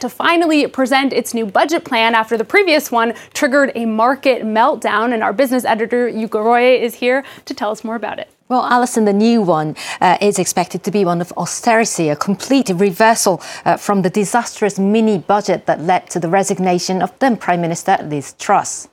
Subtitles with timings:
[0.00, 5.14] to finally present its new budget plan after the previous one triggered a market meltdown.
[5.14, 8.28] And our business editor, Yuka Roy, is here to tell us more about it.
[8.48, 12.70] Well, Alison, the new one uh, is expected to be one of austerity, a complete
[12.70, 17.60] reversal uh, from the disastrous mini budget that led to the resignation of then Prime
[17.60, 18.88] Minister Liz Truss.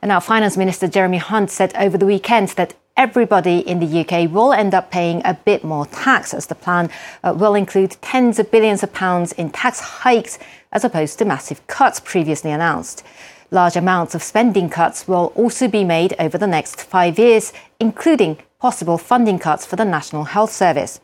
[0.00, 4.30] And our Finance Minister Jeremy Hunt said over the weekend that everybody in the UK
[4.30, 6.90] will end up paying a bit more tax, as the plan
[7.22, 10.38] uh, will include tens of billions of pounds in tax hikes
[10.72, 13.02] as opposed to massive cuts previously announced.
[13.50, 18.38] Large amounts of spending cuts will also be made over the next five years, including
[18.60, 21.00] possible funding cuts for the National Health Service.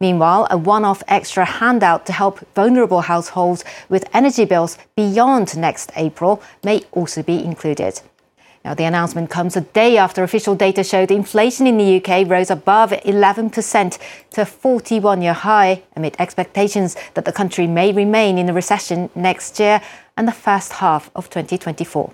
[0.00, 5.92] Meanwhile, a one off extra handout to help vulnerable households with energy bills beyond next
[5.94, 8.00] April may also be included.
[8.64, 12.50] Now, the announcement comes a day after official data showed inflation in the UK rose
[12.50, 13.98] above 11%
[14.30, 19.10] to a 41 year high amid expectations that the country may remain in a recession
[19.14, 19.82] next year
[20.16, 22.10] and the first half of 2024.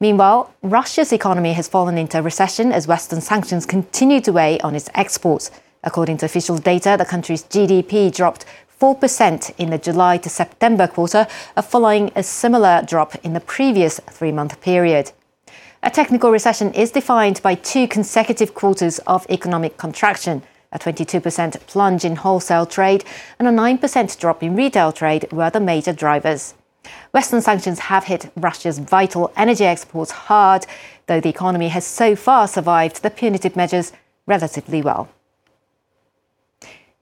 [0.00, 4.90] Meanwhile, Russia's economy has fallen into recession as Western sanctions continue to weigh on its
[4.94, 5.50] exports.
[5.82, 8.44] According to official data, the country's GDP dropped
[8.80, 11.26] 4% in the July to September quarter,
[11.62, 15.12] following a similar drop in the previous three month period.
[15.82, 20.42] A technical recession is defined by two consecutive quarters of economic contraction.
[20.72, 23.04] A 22% plunge in wholesale trade
[23.38, 26.54] and a 9% drop in retail trade were the major drivers.
[27.12, 30.66] Western sanctions have hit Russia's vital energy exports hard,
[31.06, 33.92] though the economy has so far survived the punitive measures
[34.26, 35.08] relatively well.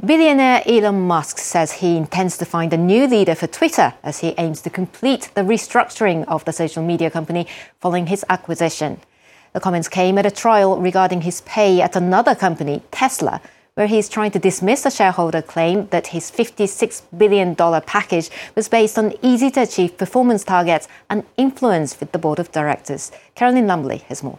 [0.05, 4.35] Billionaire Elon Musk says he intends to find a new leader for Twitter as he
[4.37, 7.47] aims to complete the restructuring of the social media company
[7.81, 9.01] following his acquisition.
[9.55, 13.41] The comments came at a trial regarding his pay at another company, Tesla,
[13.73, 18.69] where he is trying to dismiss a shareholder claim that his $56 billion package was
[18.69, 23.13] based on easy to achieve performance targets and influence with the board of directors.
[23.35, 24.39] Carolyn Lumley has more.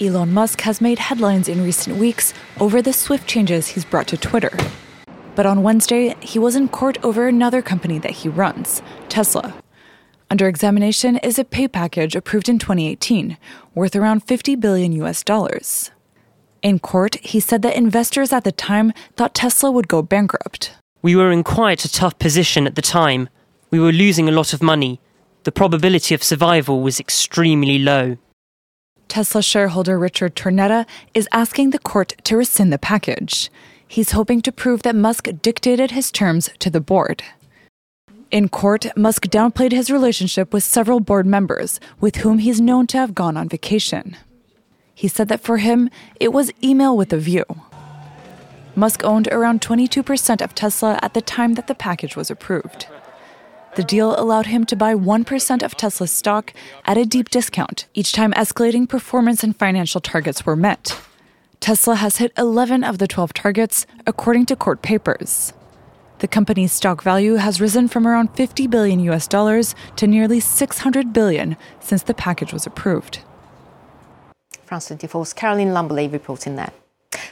[0.00, 4.16] Elon Musk has made headlines in recent weeks over the swift changes he's brought to
[4.16, 4.56] Twitter.
[5.34, 9.54] But on Wednesday, he was in court over another company that he runs, Tesla.
[10.30, 13.36] Under examination is a pay package approved in 2018,
[13.74, 15.90] worth around 50 billion US dollars.
[16.62, 20.72] In court, he said that investors at the time thought Tesla would go bankrupt.
[21.02, 23.28] We were in quite a tough position at the time.
[23.72, 25.00] We were losing a lot of money.
[25.42, 28.16] The probability of survival was extremely low.
[29.08, 33.50] Tesla shareholder Richard Tornetta is asking the court to rescind the package.
[33.86, 37.22] He's hoping to prove that Musk dictated his terms to the board.
[38.30, 42.98] In court, Musk downplayed his relationship with several board members with whom he's known to
[42.98, 44.16] have gone on vacation.
[44.94, 45.88] He said that for him,
[46.20, 47.44] it was email with a view.
[48.76, 52.86] Musk owned around 22% of Tesla at the time that the package was approved.
[53.78, 56.52] The deal allowed him to buy 1% of Tesla's stock
[56.84, 61.00] at a deep discount each time escalating performance and financial targets were met.
[61.60, 65.52] Tesla has hit 11 of the 12 targets, according to court papers.
[66.18, 71.12] The company's stock value has risen from around 50 billion US dollars to nearly 600
[71.12, 73.20] billion since the package was approved.
[74.64, 76.72] France 24's Caroline Lumberley reporting there.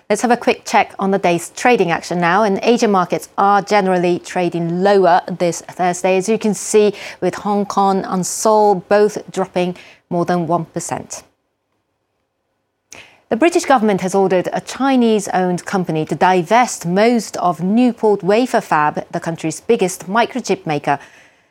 [0.08, 2.44] Let's have a quick check on the day's trading action now.
[2.44, 7.66] And Asian markets are generally trading lower this Thursday, as you can see, with Hong
[7.66, 9.76] Kong and Seoul both dropping
[10.08, 11.24] more than 1%.
[13.30, 18.60] The British government has ordered a Chinese owned company to divest most of Newport Wafer
[18.60, 21.00] Fab, the country's biggest microchip maker.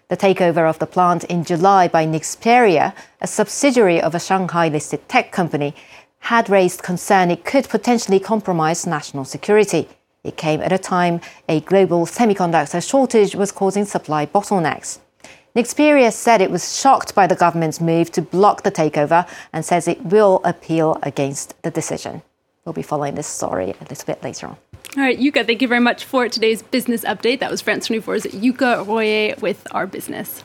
[0.07, 5.09] The takeover of the plant in July by Nexperia, a subsidiary of a Shanghai listed
[5.09, 5.75] tech company,
[6.25, 9.87] had raised concern it could potentially compromise national security.
[10.23, 14.97] It came at a time a global semiconductor shortage was causing supply bottlenecks.
[15.55, 19.87] Nexperia said it was shocked by the government's move to block the takeover and says
[19.87, 22.23] it will appeal against the decision.
[22.65, 24.57] We'll be following this story a little bit later on.
[24.97, 27.39] All right, Yuka, thank you very much for today's business update.
[27.39, 30.43] That was France 24's Yuka Royer with our business.